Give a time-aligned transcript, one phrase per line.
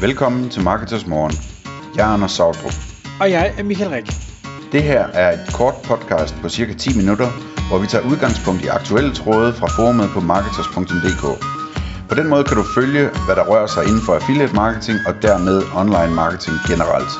[0.00, 1.32] Velkommen til Marketers Morgen.
[1.96, 2.72] Jeg er Anders Sautrup.
[3.20, 4.06] Og jeg er Michael Rik.
[4.72, 7.28] Det her er et kort podcast på cirka 10 minutter,
[7.68, 11.24] hvor vi tager udgangspunkt i aktuelle tråde fra forumet på marketers.dk.
[12.08, 15.14] På den måde kan du følge, hvad der rører sig inden for affiliate marketing og
[15.22, 17.12] dermed online marketing generelt.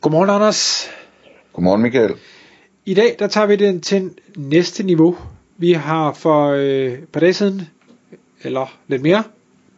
[0.00, 0.90] Godmorgen, Anders.
[1.52, 2.14] Godmorgen Michael.
[2.84, 5.16] I dag der tager vi den til næste niveau.
[5.56, 7.68] Vi har for øh, et par dage siden,
[8.44, 9.24] eller lidt mere,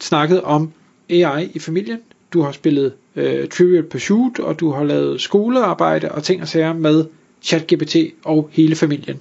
[0.00, 0.72] snakket om
[1.10, 1.98] AI i familien.
[2.32, 6.72] Du har spillet øh, Trivial Pursuit, og du har lavet skolearbejde og ting og sager
[6.72, 7.04] med
[7.42, 9.20] ChatGPT og hele familien.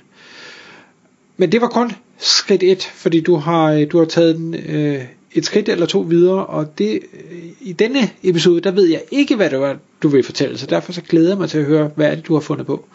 [1.38, 5.02] Men det var kun skridt et, fordi du har, øh, du har taget den, øh,
[5.32, 9.36] et skridt eller to videre, og det, øh, i denne episode, der ved jeg ikke,
[9.36, 11.92] hvad det var, du vil fortælle, så derfor så glæder jeg mig til at høre,
[11.96, 12.86] hvad er det, du har fundet på.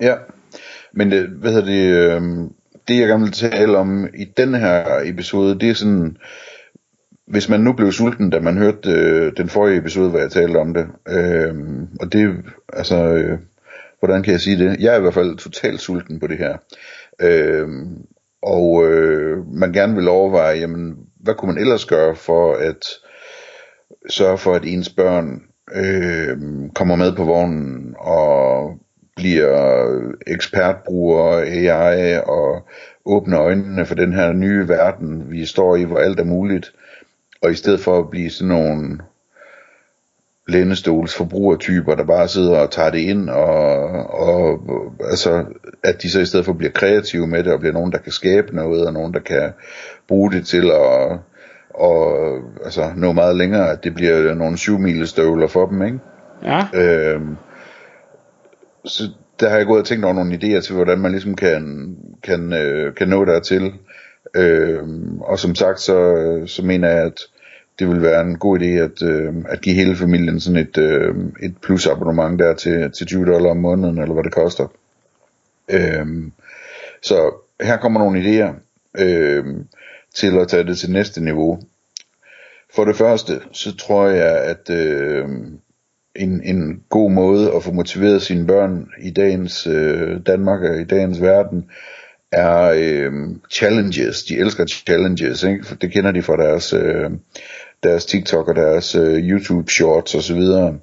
[0.00, 0.14] Ja,
[0.92, 2.22] men det, hvad hedder det, øh,
[2.88, 6.16] det jeg gerne vil tale om i den her episode, det er sådan,
[7.26, 10.56] hvis man nu blev sulten, da man hørte øh, den forrige episode, hvor jeg talte
[10.56, 11.54] om det, øh,
[12.00, 12.36] og det,
[12.72, 13.38] altså, øh,
[13.98, 14.80] hvordan kan jeg sige det?
[14.80, 16.56] Jeg er i hvert fald totalt sulten på det her.
[17.20, 17.68] Øh,
[18.42, 22.88] og øh, man gerne vil overveje, jamen, hvad kunne man ellers gøre for at
[24.10, 25.42] sørge for, at ens børn
[25.74, 26.38] øh,
[26.74, 28.74] kommer med på vognen og
[29.16, 29.86] bliver
[30.26, 32.68] ekspertbruger AI og
[33.04, 36.72] åbner øjnene for den her nye verden, vi står i, hvor alt er muligt,
[37.42, 38.98] og i stedet for at blive sådan nogle
[40.48, 43.76] lændestols forbrugertyper, der bare sidder og tager det ind, og,
[44.10, 44.60] og
[45.10, 45.44] altså,
[45.84, 48.12] at de så i stedet for bliver kreative med det, og bliver nogen, der kan
[48.12, 49.50] skabe noget, og nogen, der kan
[50.08, 51.18] bruge det til at
[51.74, 52.16] og,
[52.64, 55.98] altså, nå meget længere, at det bliver nogle syvmilestøvler for dem, ikke?
[56.44, 56.66] Ja.
[56.74, 57.36] Øhm,
[58.84, 61.96] så der har jeg gået og tænkt over nogle idéer til, hvordan man ligesom kan,
[62.22, 63.72] kan, øh, kan nå dertil.
[64.34, 64.82] Øh,
[65.20, 66.16] og som sagt, så,
[66.46, 67.20] så mener jeg, at
[67.78, 71.14] det vil være en god idé at, øh, at give hele familien sådan et, øh,
[71.42, 74.66] et plus abonnement der til, til 20 dollar om måneden, eller hvad det koster.
[75.68, 76.06] Øh,
[77.02, 78.52] så her kommer nogle idéer
[79.02, 79.44] øh,
[80.14, 81.60] til at tage det til næste niveau.
[82.74, 85.28] For det første, så tror jeg, at øh,
[86.16, 90.84] en, en god måde at få motiveret sine børn i dagens øh, Danmark og i
[90.84, 91.64] dagens verden,
[92.32, 93.12] er øh,
[93.50, 94.24] challenges.
[94.24, 95.66] De elsker challenges, ikke?
[95.66, 97.10] For det kender de fra deres, øh,
[97.82, 100.42] deres TikTok og deres øh, YouTube shorts osv.
[100.42, 100.74] Så,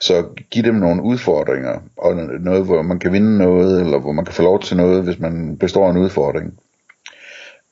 [0.00, 4.24] så giv dem nogle udfordringer, og noget, hvor man kan vinde noget, eller hvor man
[4.24, 6.52] kan få lov til noget, hvis man består en udfordring.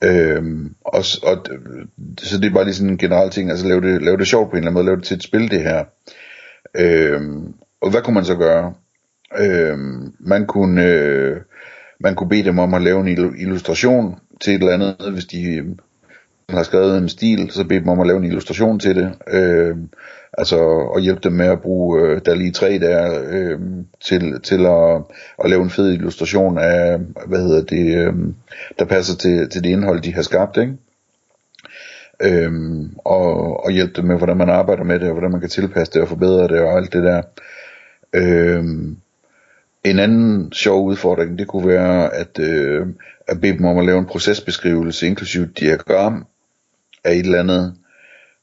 [0.04, 1.46] Øhm, og, og,
[2.18, 4.50] så det er bare lige sådan en generel ting, altså lav det, lav det sjovt
[4.50, 5.84] på en eller anden måde, lav det til et spil det her.
[6.74, 8.74] Øhm, og hvad kunne man så gøre?
[9.38, 11.36] Øhm, man kunne øh,
[12.00, 15.54] man kunne bede dem om at lave en illustration til et eller andet, hvis de
[15.54, 15.66] øh,
[16.48, 19.14] har skrevet en stil, så bede dem om at lave en illustration til det.
[19.32, 19.88] Øhm,
[20.38, 20.56] altså
[20.94, 23.60] og hjælpe dem med at bruge øh, der lige tre der øh,
[24.04, 25.02] til, til at,
[25.44, 28.14] at lave en fed illustration af, hvad hedder det, øh,
[28.78, 30.72] der passer til, til det indhold, de har skabt, ikke?
[32.22, 35.50] Øhm, og, og hjælpe dem med, hvordan man arbejder med det, og hvordan man kan
[35.50, 37.22] tilpasse det og forbedre det og alt det der.
[38.12, 38.96] Øhm,
[39.84, 42.86] en anden sjov udfordring, det kunne være at, øh,
[43.28, 46.26] at bede dem om at lave en procesbeskrivelse, inklusive diagram
[47.04, 47.74] af et eller andet,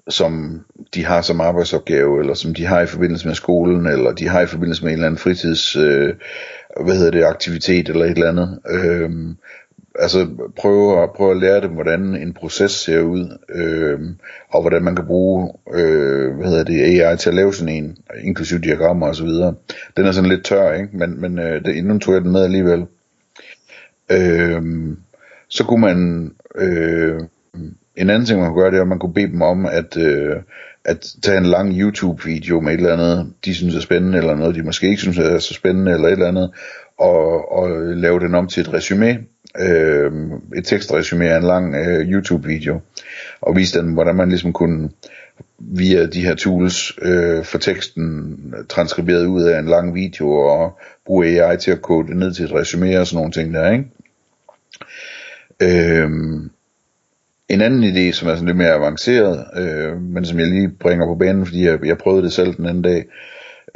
[0.10, 0.62] som
[0.94, 4.42] de har som arbejdsopgave, eller som de har i forbindelse med skolen, eller de har
[4.42, 6.14] i forbindelse med en eller anden fritids, øh,
[6.84, 8.60] hvad hedder det, aktivitet, eller et eller andet.
[8.70, 9.10] Øh,
[10.00, 14.00] altså prøve at, prøve at lære dem, hvordan en proces ser ud, øh,
[14.50, 17.98] og hvordan man kan bruge, øh, hvad hedder det, AI til at lave sådan en,
[18.24, 19.56] inklusive diagrammer og så videre.
[19.98, 20.98] Den er sådan lidt tør, ikke?
[20.98, 22.86] Men, men øh, det, nu tog jeg den med alligevel.
[24.12, 24.62] Øh,
[25.50, 27.20] så kunne man, øh,
[27.96, 29.98] en anden ting man kunne gøre, det er, at man kunne bede dem om at,
[29.98, 30.36] øh,
[30.86, 34.56] at tage en lang YouTube-video med et eller andet, de synes er spændende, eller noget,
[34.56, 36.52] de måske ikke synes er så spændende, eller et eller andet,
[36.98, 39.20] og, og lave den om til et resume,
[39.60, 40.12] øh,
[40.56, 42.80] et tekstresumé af en lang øh, YouTube-video,
[43.42, 44.90] og viste dem, hvordan man ligesom kunne
[45.60, 48.38] via de her tools øh, få teksten
[48.70, 52.46] transkriberet ud af en lang video, og bruge AI til at kode det ned til
[52.46, 53.86] et resume og sådan nogle ting der, ikke?
[55.62, 56.10] Øh,
[57.50, 61.06] en anden idé, som er sådan lidt mere avanceret, øh, men som jeg lige bringer
[61.06, 63.06] på banen, fordi jeg, jeg prøvede det selv den anden dag,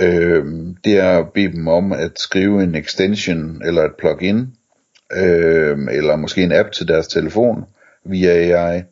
[0.01, 0.45] øh,
[0.83, 4.47] det er at bede dem om at skrive en extension eller et plugin,
[5.13, 7.65] øh, eller måske en app til deres telefon
[8.03, 8.83] via AI.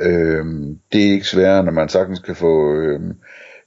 [0.00, 0.44] Øh,
[0.92, 3.00] det er ikke sværere, når man sagtens kan få øh,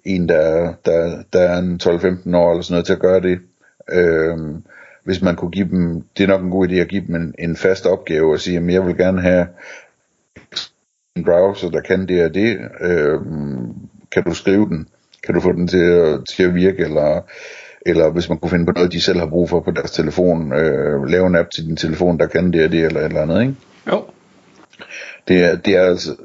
[0.06, 3.40] en, der, der, der er en 12-15 år eller sådan noget til at gøre det.
[3.92, 4.38] Øh,
[5.04, 7.36] hvis man kunne give dem, det er nok en god idé at give dem en,
[7.40, 9.48] en fast opgave og sige, at jeg vil gerne have
[11.16, 13.20] en browser, der kan det og det, øh,
[14.12, 14.88] kan du skrive den,
[15.26, 17.22] kan du få den til at, til at virke, eller,
[17.88, 20.54] eller hvis man kunne finde på noget, de selv har brug for på deres telefon,
[20.54, 23.42] øh, lave en app til din telefon, der kan det og det, eller eller andet,
[23.42, 23.56] ikke?
[23.92, 24.06] Jo.
[25.28, 26.16] Det er, det er altså,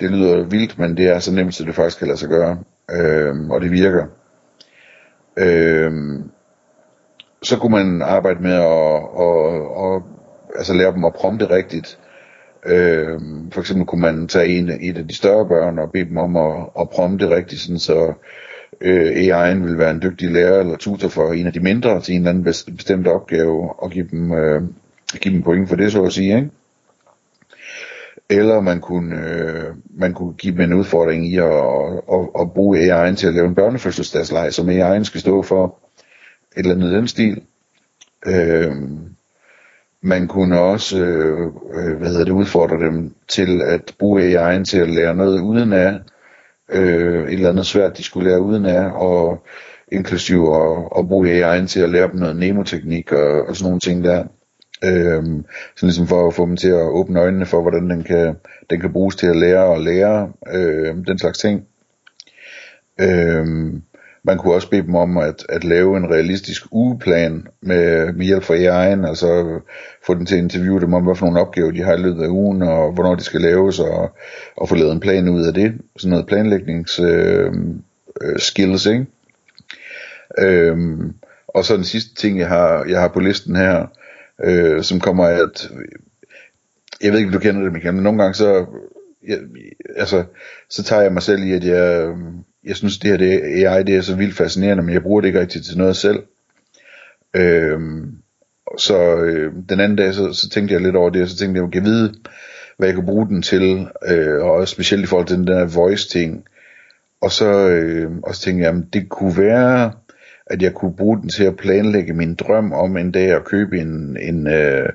[0.00, 2.58] det lyder vildt, men det er så nemt, så det faktisk kan lade sig gøre,
[2.90, 4.06] øh, og det virker.
[5.36, 5.92] Øh,
[7.42, 10.02] så kunne man arbejde med at, at, at,
[10.56, 11.98] altså lære dem at prompte rigtigt.
[12.66, 13.20] Øh,
[13.52, 16.36] for eksempel kunne man tage en, et af de større børn og bede dem om
[16.36, 18.12] at, at prompte rigtigt, sådan så
[18.80, 22.14] øh, AI'en vil være en dygtig lærer eller tutor for en af de mindre til
[22.14, 24.62] en eller anden bestemt opgave og give dem, øh,
[25.20, 26.36] give dem point for det, så at sige.
[26.36, 26.50] Ikke?
[28.30, 31.44] Eller man kunne, øh, man kunne give dem en udfordring i at,
[32.12, 35.78] at, at bruge AI'en til at lave en børnefødselsdagsleg, som AI'en skal stå for
[36.56, 37.42] et eller andet den stil.
[38.26, 38.72] Øh,
[40.00, 44.78] man kunne også øh, øh, hvad hedder det, udfordre dem til at bruge AI'en til
[44.78, 46.00] at lære noget uden af,
[46.70, 49.46] øh, et eller andet svært, de skulle lære uden af, og
[49.92, 53.80] inklusive at, at bruge AI'en til at lære dem noget nemoteknik og, og sådan nogle
[53.80, 54.24] ting der.
[54.84, 55.44] Øhm,
[55.76, 58.36] så ligesom for at få dem til at åbne øjnene for, hvordan den kan,
[58.70, 61.66] den kan bruges til at lære og lære øh, den slags ting.
[63.00, 63.82] Øhm,
[64.24, 68.42] man kunne også bede dem om at, at lave en realistisk ugeplan med, med hjælp
[68.42, 69.60] fra AI'en, altså
[70.06, 72.22] få dem til at interviewe dem om, hvad for nogle opgaver de har i løbet
[72.22, 74.16] af ugen, og hvornår de skal laves, og,
[74.56, 75.72] og få lavet en plan ud af det.
[75.96, 77.52] Sådan noget planlægnings øh,
[78.36, 79.06] skills, ikke?
[80.38, 81.14] Øhm,
[81.48, 83.86] og så den sidste ting, jeg har, jeg har på listen her,
[84.44, 85.70] øh, som kommer af, at
[87.02, 88.66] jeg ved ikke, om du kender det, Michael, men nogle gange så,
[89.28, 89.38] jeg,
[89.96, 90.24] altså,
[90.70, 92.14] så tager jeg mig selv i, at jeg,
[92.64, 95.28] jeg synes, det her det, AI det er så vildt fascinerende, men jeg bruger det
[95.28, 96.22] ikke rigtig til noget selv.
[97.36, 98.16] Øhm,
[98.78, 101.58] så øh, den anden dag, så, så tænkte jeg lidt over det, og så tænkte
[101.58, 102.14] jeg, jeg kan vide,
[102.78, 105.66] hvad jeg kunne bruge den til, øh, og også specielt i forhold til den der
[105.66, 106.44] voice ting.
[107.20, 109.92] Og så, øh, og så tænkte jeg, at det kunne være,
[110.46, 113.78] at jeg kunne bruge den til at planlægge min drøm om en dag at købe
[113.78, 114.88] en, en, øh,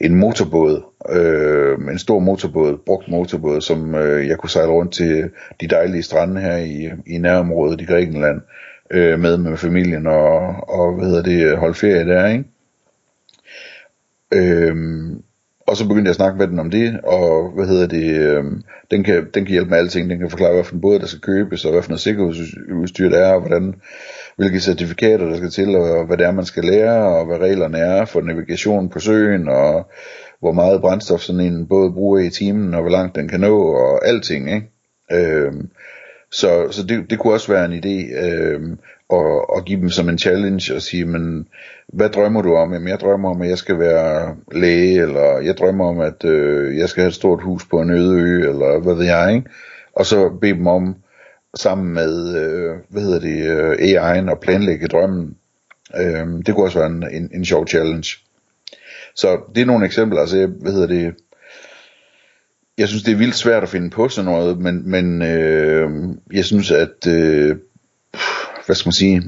[0.00, 5.30] en motorbåd, øh, en stor motorbåd, brugt motorbåd, som øh, jeg kunne sejle rundt til
[5.60, 8.40] de dejlige strande her i, i nærområdet i Grækenland,
[8.90, 12.44] øh, med med familien og, og hvad hedder det, holde ferie der, ikke?
[14.32, 15.22] Øhm,
[15.68, 18.62] og så begyndte jeg at snakke med den om det, og hvad hedder det, øhm,
[18.90, 21.06] den, kan, den kan hjælpe med alting, den kan forklare, hvad for en båd der
[21.06, 23.74] skal købes, og hvad for noget sikkerhedsudstyr der er, og hvordan,
[24.38, 27.78] hvilke certifikater der skal til, og hvad det er, man skal lære, og hvad reglerne
[27.78, 29.90] er for navigation på søen, og
[30.40, 33.58] hvor meget brændstof sådan en båd bruger i timen, og hvor langt den kan nå,
[33.58, 34.70] og alting, ikke?
[35.12, 35.70] Øhm,
[36.30, 38.78] så, så det, det kunne også være en idé øhm,
[39.12, 41.48] at, at give dem som en challenge og sige, men
[41.88, 42.72] hvad drømmer du om?
[42.72, 46.78] Jamen jeg drømmer om, at jeg skal være læge, eller jeg drømmer om, at øh,
[46.78, 49.50] jeg skal have et stort hus på en øde ø, eller hvad ved jeg, ikke?
[49.92, 50.96] Og så bede dem om,
[51.58, 55.36] sammen med, øh, hvad hedder det, øh, AI'en og planlægge drømmen.
[55.96, 58.16] Øh, det kunne også være en, en, en sjov challenge.
[59.14, 61.14] Så det er nogle eksempler, altså, hvad hedder det,
[62.78, 65.90] jeg synes, det er vildt svært at finde på sådan noget, men, men øh,
[66.32, 67.56] jeg synes, at, øh,
[68.66, 69.22] hvad skal man sige,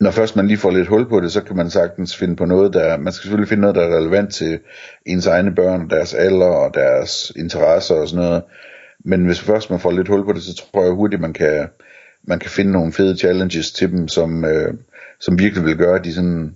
[0.00, 2.44] når først man lige får lidt hul på det, så kan man sagtens finde på
[2.44, 4.60] noget, der, man skal selvfølgelig finde noget, der er relevant til
[5.06, 8.42] ens egne børn, deres alder og deres interesser og sådan noget.
[9.04, 11.68] Men hvis først man får lidt hul på det, så tror jeg hurtigt, man kan,
[12.24, 14.74] man kan finde nogle fede challenges til dem, som, øh,
[15.20, 16.54] som virkelig vil gøre, at de sådan,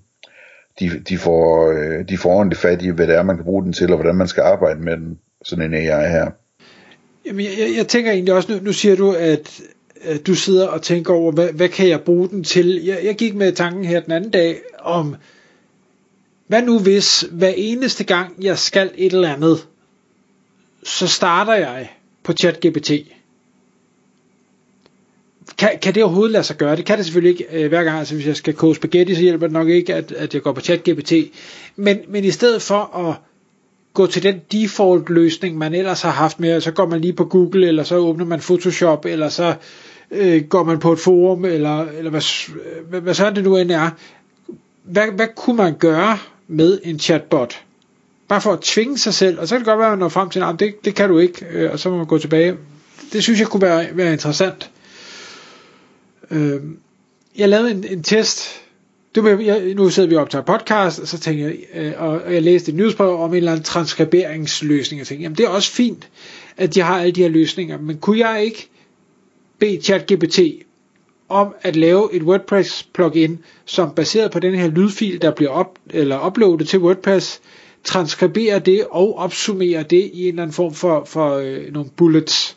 [0.80, 3.64] de, de, får, øh, de får ordentligt fat i, hvad det er, man kan bruge
[3.64, 6.30] den til, og hvordan man skal arbejde med den sådan en AI her.
[7.26, 9.60] Jamen, jeg, jeg, jeg tænker egentlig også, nu, nu siger du, at,
[10.02, 12.84] at du sidder og tænker over, hvad, hvad kan jeg bruge den til?
[12.84, 15.16] Jeg, jeg gik med tanken her den anden dag om,
[16.46, 19.66] hvad nu hvis hver eneste gang jeg skal et eller andet,
[20.82, 21.90] så starter jeg
[22.28, 22.90] på ChatGPT.
[25.58, 26.76] Kan, kan det overhovedet lade sig gøre?
[26.76, 27.98] Det kan det selvfølgelig ikke øh, hver gang.
[27.98, 30.52] Altså hvis jeg skal koge spaghetti, så hjælper det nok ikke, at, at jeg går
[30.52, 31.12] på ChatGPT.
[31.76, 33.14] Men, men i stedet for at
[33.94, 37.24] gå til den default løsning, man ellers har haft med, så går man lige på
[37.24, 39.54] Google, eller så åbner man Photoshop, eller så
[40.10, 42.22] øh, går man på et forum, eller, eller hvad,
[42.88, 43.90] hvad, hvad sådan det nu end er.
[44.82, 46.18] Hvad, hvad kunne man gøre
[46.48, 47.62] med en chatbot?
[48.28, 50.08] Bare for at tvinge sig selv, og så kan det godt være, at man når
[50.08, 52.56] frem til, at det, det kan du ikke, øh, og så må man gå tilbage.
[53.12, 54.70] Det synes jeg kunne være, være interessant.
[56.30, 56.60] Øh,
[57.36, 58.60] jeg lavede en, en test
[59.14, 62.08] det var, jeg, nu sidder vi op til podcast, og så tænkte jeg, øh, og,
[62.08, 65.48] og jeg læste et nyhedsbrev om en eller anden transkriberingsløsning, og tænkte, jamen det er
[65.48, 66.08] også fint,
[66.56, 68.68] at de har alle de her løsninger, men kunne jeg ikke
[69.58, 70.38] bede ChatGPT
[71.28, 75.78] om at lave et WordPress plugin, som baseret på den her lydfil, der bliver op,
[75.90, 77.40] eller uploadet til WordPress,
[77.84, 82.56] transkribere det og opsummere det i en eller anden form for, for øh, nogle bullets.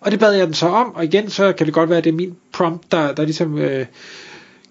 [0.00, 2.04] Og det bad jeg den så om, og igen, så kan det godt være, at
[2.04, 3.86] det er min prompt, der, der ligesom øh,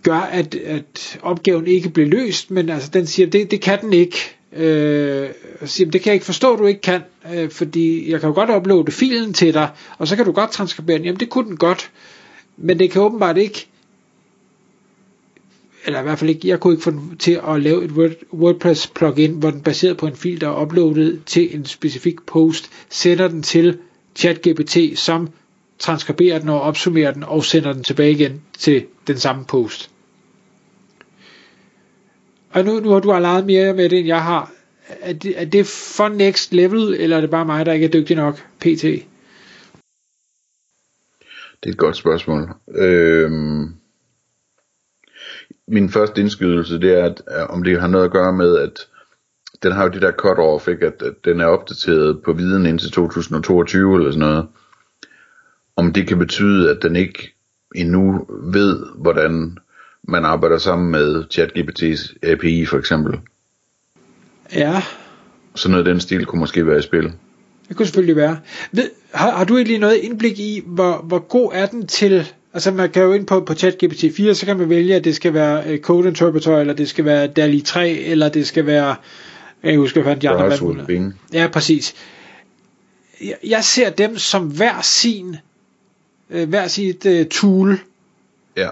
[0.03, 3.93] gør, at, at opgaven ikke bliver løst, men altså den siger, det, det kan den
[3.93, 4.17] ikke.
[4.53, 5.29] Øh,
[5.65, 7.01] siger, det kan jeg ikke forstå, du ikke kan,
[7.33, 10.51] øh, fordi jeg kan jo godt uploade filen til dig, og så kan du godt
[10.51, 11.05] transkribere den.
[11.05, 11.91] Jamen det kunne den godt,
[12.57, 13.70] men det kan åbenbart ikke
[15.85, 18.11] eller i hvert fald ikke, jeg kunne ikke få den til at lave et Word,
[18.33, 22.71] WordPress plugin, hvor den baseret på en fil, der er uploadet til en specifik post,
[22.89, 23.77] sender den til
[24.15, 25.29] ChatGPT, som
[25.79, 29.89] transkriberer den og opsummerer den og sender den tilbage igen til den samme post.
[32.49, 34.51] Og nu, nu har du leget mere med det, end jeg har.
[35.01, 37.91] Er det, er det for next level, eller er det bare mig, der ikke er
[37.91, 38.81] dygtig nok, PT?
[41.63, 42.49] Det er et godt spørgsmål.
[42.75, 43.80] Øhm,
[45.71, 48.87] min første indskydelse, det er, at, om det har noget at gøre med, at
[49.63, 50.85] den har jo det der cut-off, ikke?
[50.85, 54.47] At, at den er opdateret på viden indtil 2022 eller sådan noget.
[55.75, 57.33] Om det kan betyde, at den ikke
[57.75, 59.57] endnu ved, hvordan
[60.03, 63.19] man arbejder sammen med ChatGPT's API for eksempel.
[64.55, 64.83] Ja.
[65.55, 67.13] Så noget den stil kunne måske være i spil.
[67.67, 68.39] Det kunne selvfølgelig være.
[68.71, 72.71] Ved, har, har du egentlig noget indblik i, hvor, hvor god er den til Altså
[72.71, 75.33] man kan jo ind på, på ChatGPT 4, så kan man vælge, at det skal
[75.33, 78.95] være uh, Code Interpreter, eller det skal være DALI 3, eller det skal være,
[79.63, 81.11] jeg husker hvad de andre valgmuligheder.
[81.33, 81.95] Ja, præcis.
[83.21, 85.35] Jeg, jeg ser dem som hver sin,
[86.29, 87.79] uh, hver sit uh, tool.
[88.57, 88.69] Ja.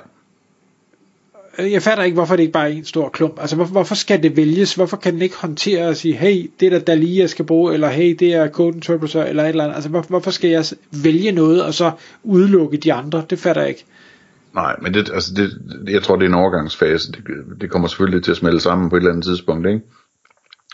[1.59, 3.39] Øh, jeg fatter ikke, hvorfor det ikke bare er en stor klump.
[3.39, 4.75] Altså, hvorfor, hvorfor skal det vælges?
[4.75, 7.73] Hvorfor kan den ikke håndtere og sige, hey, det er der lige, jeg skal bruge,
[7.73, 9.75] eller hey, det er Code Interpreter, eller et eller andet.
[9.75, 10.65] Altså, hvor, hvorfor skal jeg
[11.03, 11.91] vælge noget, og så
[12.23, 13.25] udelukke de andre?
[13.29, 13.85] Det fatter jeg ikke.
[14.53, 15.51] Nej, men det, altså det,
[15.91, 17.11] jeg tror, det er en overgangsfase.
[17.11, 17.23] Det,
[17.61, 19.81] det kommer selvfølgelig til at smelte sammen på et eller andet tidspunkt, ikke?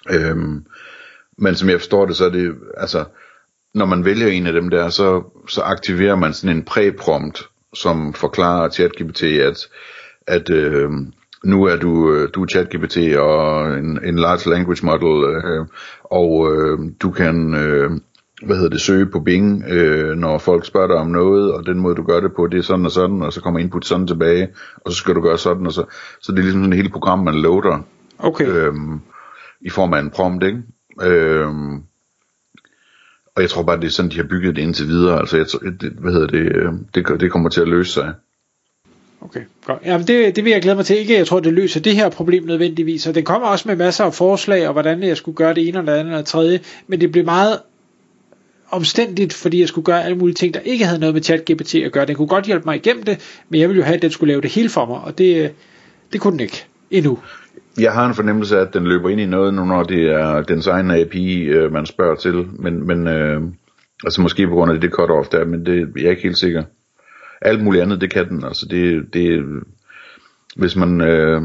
[0.09, 0.65] Øhm,
[1.37, 3.05] men som jeg forstår det, så er det, altså,
[3.73, 8.13] når man vælger en af dem der, så, så aktiverer man sådan en præprompt, som
[8.13, 9.67] forklarer ChatGPT, at
[10.27, 10.91] at øh,
[11.43, 15.65] nu er du, øh, du er ChatGPT og en, en large language model, øh,
[16.03, 17.91] og øh, du kan, øh,
[18.45, 21.79] hvad hedder det, søge på Bing, øh, når folk spørger dig om noget, og den
[21.79, 24.07] måde du gør det på, det er sådan og sådan, og så kommer input sådan
[24.07, 25.85] tilbage, og så skal du gøre sådan og så.
[26.21, 27.79] Så det er ligesom sådan et helt program, man loader.
[28.19, 28.47] Okay.
[28.47, 28.73] Øh,
[29.61, 30.61] I form af en prompt, ikke?
[31.03, 31.47] Øh,
[33.35, 35.19] og jeg tror bare, det er sådan, de har bygget det indtil videre.
[35.19, 38.13] Altså, jeg, det, hvad hedder det, øh, det, det kommer til at løse sig.
[39.21, 39.79] Okay, godt.
[39.85, 40.97] Ja, det, det vil jeg glæde mig til.
[40.97, 43.07] Ikke, jeg tror, det løser det her problem nødvendigvis.
[43.07, 45.79] Og den kommer også med masser af forslag, og hvordan jeg skulle gøre det ene
[45.79, 46.59] eller andet eller tredje.
[46.87, 47.59] Men det blev meget
[48.71, 51.91] omstændigt, fordi jeg skulle gøre alle mulige ting, der ikke havde noget med ChatGPT at
[51.91, 52.05] gøre.
[52.05, 54.31] Den kunne godt hjælpe mig igennem det, men jeg ville jo have, at den skulle
[54.31, 55.51] lave det hele for mig, og det,
[56.13, 57.19] det kunne den ikke endnu.
[57.79, 60.41] Jeg har en fornemmelse af, at den løber ind i noget nu, når det er
[60.41, 63.41] den egen API, øh, man spørger til, men, men øh,
[64.03, 66.63] altså måske på grund af det cut-off der, men det, jeg er ikke helt sikker
[67.41, 68.43] alt muligt andet, det kan den.
[68.43, 69.43] Altså det, det
[70.55, 71.41] hvis man, øh,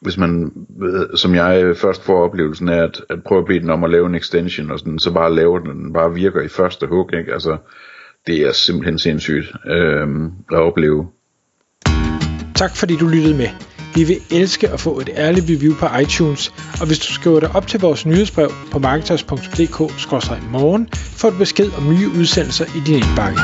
[0.00, 0.52] hvis man,
[0.82, 3.84] øh, som jeg øh, først får oplevelsen af, at, at prøve at bede den om
[3.84, 6.86] at lave en extension, og sådan, så bare laver den, den bare virker i første
[6.86, 7.32] hug, ikke?
[7.32, 7.56] Altså,
[8.26, 10.08] det er simpelthen sindssygt øh,
[10.52, 11.08] at opleve.
[12.54, 13.48] Tak fordi du lyttede med.
[13.94, 17.50] Vi vil elske at få et ærligt review på iTunes, og hvis du skriver dig
[17.54, 23.40] op til vores nyhedsbrev på marketers.dk-morgen, får du besked om nye udsendelser i din indbakke.